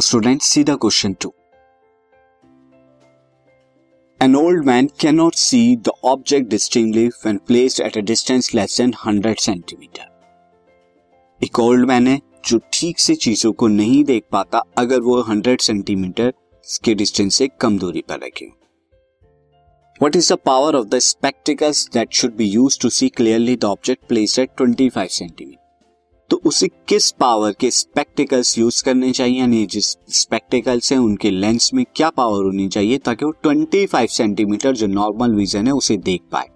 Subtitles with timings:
[0.00, 1.32] Now student see the question two
[4.20, 8.94] An old man cannot see the object distinctly when placed at a distance less than
[9.04, 10.06] 100 centimeter.
[11.40, 15.60] एक old man है जो ठीक से चीज़ों को नहीं देख पाता अगर वो 100
[15.60, 16.32] सेंटीमीटर
[16.84, 18.50] के डिस्टेंस से कम दूरी पर रखे
[20.00, 23.74] what is the power of the spectacles that should be use to see clearly the
[23.76, 25.49] object place at 25 centimetre
[26.30, 29.40] तो उसे किस पावर के स्पेक्टिकल्स यूज़ करने चाहिए?
[29.40, 34.72] यानी जिस स्पेक्टिकल्स हैं, उनके लेंस में क्या पावर होनी चाहिए ताकि वो 25 सेंटीमीटर
[34.72, 36.48] जो नॉर्मल विजन है, उसे देख पाए।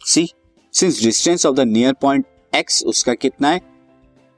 [0.00, 0.28] See
[0.74, 3.60] since distance of the near point x उसका कितना है?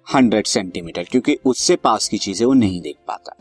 [0.07, 3.37] 100 सेंटीमीटर क्योंकि उससे पास की चीज़ें वो नहीं देख पाता।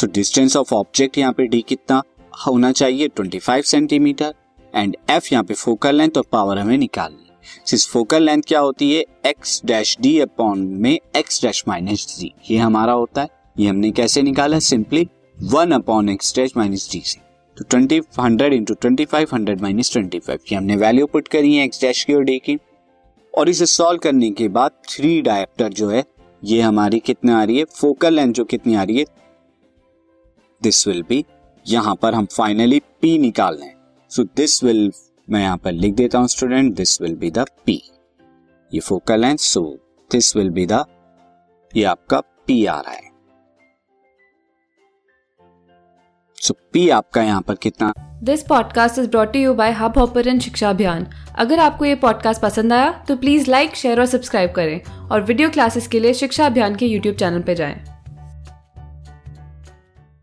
[0.00, 2.02] सो डिस्टेंस ऑफ़ ऑब्जेक्ट यहाँ पे डी कितना
[2.46, 3.08] होना चाहिए?
[3.08, 4.34] 25 सेंटीमीटर
[4.74, 7.25] एंड एफ़ यहाँ पे फोकल लेंथ और पावर हमें निकालनी
[7.66, 9.04] सिस फोकल लेंथ क्या होती है?
[9.26, 13.90] एक्स डैश डी अपॉन में एक्स डैश माइनस डी ये हमारा होता है। ये हमने
[13.90, 14.58] कैसे निकाला?
[14.58, 15.08] Simply
[15.42, 17.20] one upon x dash minus d से।
[17.56, 21.54] तो twenty hundred into twenty five hundred minus twenty five की हमने वैल्यू पुट करी
[21.54, 22.58] है एक्स डैश की और डी की।
[23.34, 26.04] और इसे सॉल्व करने के बाद थ्री डायप्टर जो है,
[26.44, 27.64] ये हमारी कितने आ रही है?
[27.64, 29.04] फोकल लेंथ जो कितनी आ रही है?
[30.62, 31.24] दिस विल बी
[31.66, 33.72] यहाँ पर हम फाइनली पी निकाल लें
[34.10, 34.92] सो दिस विल
[35.28, 37.80] मैं यहाँ पर लिख देता हूँ student this will be the P
[38.72, 39.62] ये focal length so
[40.10, 40.84] this will be the
[41.76, 43.10] ये आपका पी आ रहा है।
[46.38, 47.92] सो so, पी आपका यहाँ पर कितना?
[48.22, 51.06] This podcast is brought you by Hubhopper Shiksha Abhiyan
[51.38, 55.50] अगर आपको ये पॉडकास्ट पसंद आया तो प्लीज़ लाइक शेयर और सब्सक्राइब करें और वीडियो
[55.50, 57.84] क्लासेस के लिए शिक्षा अभियान के यूट्यूब चैनल पर जाएँ।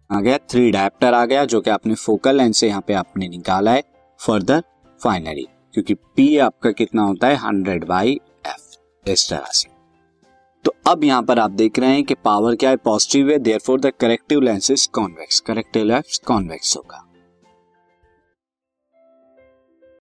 [0.09, 3.27] आ गया थ्री डायप्टर आ गया जो कि आपने फोकल लेंथ से यहाँ पे आपने
[3.27, 3.83] निकाला है।
[4.19, 4.63] फर्दर
[5.03, 7.35] फाइनली, क्योंकि पी आपका कितना होता है?
[7.37, 9.69] हंड्रेड बाई एफ़ इस तरह से।
[10.65, 12.75] तो अब यहाँ पर आप देख रहे हैं कि पावर क्या है?
[12.75, 17.05] पॉजिटिव है therefore the corrective lens is convex corrective lens convex होगा।